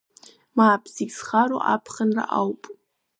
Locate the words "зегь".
0.95-1.13